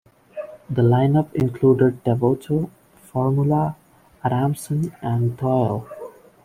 The 0.67 0.81
lineup 0.81 1.31
included 1.35 2.03
Devoto, 2.03 2.71
Formula, 3.03 3.75
Adamson 4.23 4.95
and 5.03 5.37
Doyle. 5.37 5.87